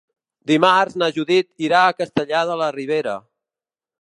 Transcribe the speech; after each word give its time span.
Dimarts 0.51 0.95
na 1.01 1.11
Judit 1.17 1.51
irà 1.67 1.83
a 1.91 1.95
Castellar 2.01 2.43
de 2.53 2.57
la 2.63 2.75
Ribera. 2.79 3.19